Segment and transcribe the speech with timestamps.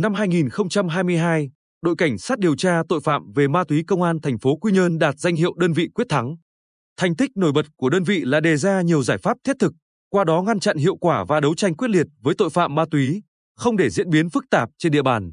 [0.00, 1.50] Năm 2022,
[1.82, 4.72] đội cảnh sát điều tra tội phạm về ma túy công an thành phố Quy
[4.72, 6.36] Nhơn đạt danh hiệu đơn vị quyết thắng.
[6.96, 9.72] Thành tích nổi bật của đơn vị là đề ra nhiều giải pháp thiết thực,
[10.10, 12.84] qua đó ngăn chặn hiệu quả và đấu tranh quyết liệt với tội phạm ma
[12.90, 13.22] túy,
[13.56, 15.32] không để diễn biến phức tạp trên địa bàn.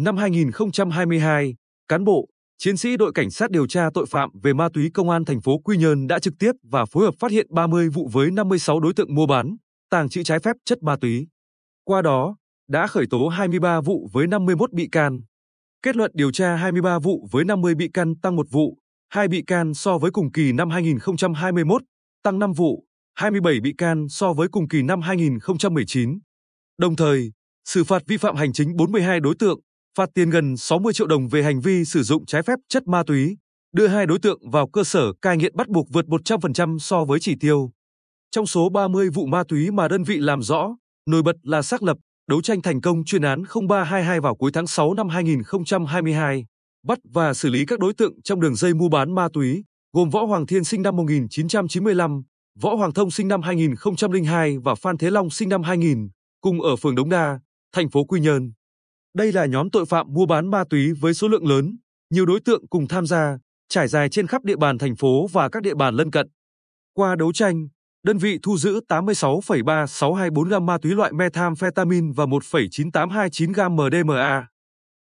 [0.00, 1.54] Năm 2022,
[1.88, 5.10] cán bộ, chiến sĩ đội cảnh sát điều tra tội phạm về ma túy công
[5.10, 8.08] an thành phố Quy Nhơn đã trực tiếp và phối hợp phát hiện 30 vụ
[8.12, 9.56] với 56 đối tượng mua bán,
[9.90, 11.26] tàng trữ trái phép chất ma túy.
[11.84, 12.36] Qua đó,
[12.68, 15.20] đã khởi tố 23 vụ với 51 bị can.
[15.82, 19.42] Kết luận điều tra 23 vụ với 50 bị can tăng 1 vụ, 2 bị
[19.46, 21.82] can so với cùng kỳ năm 2021,
[22.22, 26.18] tăng 5 vụ, 27 bị can so với cùng kỳ năm 2019.
[26.78, 27.32] Đồng thời,
[27.64, 29.60] xử phạt vi phạm hành chính 42 đối tượng,
[29.98, 33.02] phạt tiền gần 60 triệu đồng về hành vi sử dụng trái phép chất ma
[33.06, 33.36] túy,
[33.72, 37.20] đưa hai đối tượng vào cơ sở cai nghiện bắt buộc vượt 100% so với
[37.20, 37.70] chỉ tiêu.
[38.30, 41.82] Trong số 30 vụ ma túy mà đơn vị làm rõ, nổi bật là xác
[41.82, 46.46] lập, đấu tranh thành công chuyên án 0322 vào cuối tháng 6 năm 2022,
[46.86, 50.10] bắt và xử lý các đối tượng trong đường dây mua bán ma túy, gồm
[50.10, 52.22] Võ Hoàng Thiên sinh năm 1995,
[52.60, 56.08] Võ Hoàng Thông sinh năm 2002 và Phan Thế Long sinh năm 2000,
[56.40, 57.40] cùng ở phường Đống Đa,
[57.72, 58.52] thành phố Quy Nhơn.
[59.14, 61.76] Đây là nhóm tội phạm mua bán ma túy với số lượng lớn,
[62.10, 65.48] nhiều đối tượng cùng tham gia, trải dài trên khắp địa bàn thành phố và
[65.48, 66.28] các địa bàn lân cận.
[66.94, 67.68] Qua đấu tranh,
[68.02, 74.46] đơn vị thu giữ 86,3624 gam ma túy loại methamphetamine và 1,9829 gam MDMA.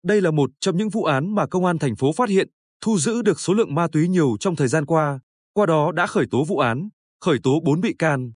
[0.03, 2.49] Đây là một trong những vụ án mà công an thành phố phát hiện,
[2.81, 5.19] thu giữ được số lượng ma túy nhiều trong thời gian qua,
[5.53, 6.89] qua đó đã khởi tố vụ án,
[7.21, 8.31] khởi tố 4 bị can.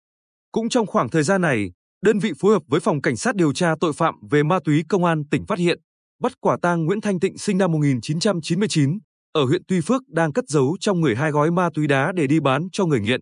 [0.51, 1.71] Cũng trong khoảng thời gian này,
[2.01, 4.83] đơn vị phối hợp với phòng cảnh sát điều tra tội phạm về ma túy
[4.89, 5.79] công an tỉnh phát hiện,
[6.21, 8.99] bắt quả tang Nguyễn Thanh Tịnh sinh năm 1999
[9.33, 12.27] ở huyện Tuy Phước đang cất giấu trong người hai gói ma túy đá để
[12.27, 13.21] đi bán cho người nghiện.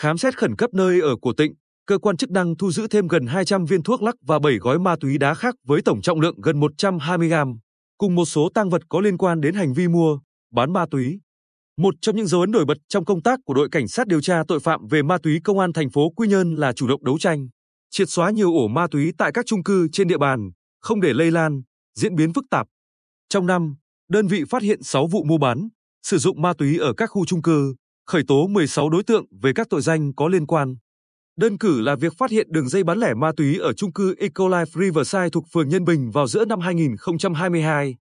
[0.00, 1.54] Khám xét khẩn cấp nơi ở của Tịnh,
[1.86, 4.78] cơ quan chức năng thu giữ thêm gần 200 viên thuốc lắc và 7 gói
[4.78, 7.58] ma túy đá khác với tổng trọng lượng gần 120 gram,
[7.98, 10.18] cùng một số tăng vật có liên quan đến hành vi mua,
[10.52, 11.20] bán ma túy.
[11.78, 14.20] Một trong những dấu ấn nổi bật trong công tác của đội cảnh sát điều
[14.20, 17.04] tra tội phạm về ma túy công an thành phố Quy Nhơn là chủ động
[17.04, 17.48] đấu tranh,
[17.90, 21.12] triệt xóa nhiều ổ ma túy tại các chung cư trên địa bàn, không để
[21.12, 21.62] lây lan,
[21.94, 22.66] diễn biến phức tạp.
[23.28, 23.76] Trong năm,
[24.08, 25.68] đơn vị phát hiện 6 vụ mua bán,
[26.02, 27.74] sử dụng ma túy ở các khu chung cư,
[28.08, 30.76] khởi tố 16 đối tượng về các tội danh có liên quan.
[31.36, 34.14] Đơn cử là việc phát hiện đường dây bán lẻ ma túy ở trung cư
[34.14, 37.96] Ecolife Riverside thuộc phường Nhân Bình vào giữa năm 2022.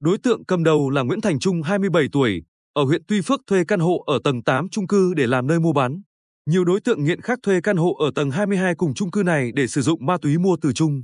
[0.00, 2.42] Đối tượng cầm đầu là Nguyễn Thành Trung 27 tuổi,
[2.72, 5.60] ở huyện Tuy Phước thuê căn hộ ở tầng 8 trung cư để làm nơi
[5.60, 6.02] mua bán.
[6.50, 9.52] Nhiều đối tượng nghiện khác thuê căn hộ ở tầng 22 cùng trung cư này
[9.54, 11.02] để sử dụng ma túy mua từ Trung.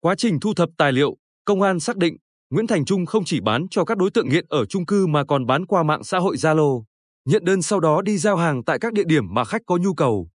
[0.00, 2.16] Quá trình thu thập tài liệu, công an xác định
[2.50, 5.24] Nguyễn Thành Trung không chỉ bán cho các đối tượng nghiện ở trung cư mà
[5.24, 6.82] còn bán qua mạng xã hội Zalo,
[7.30, 9.94] nhận đơn sau đó đi giao hàng tại các địa điểm mà khách có nhu
[9.94, 10.28] cầu.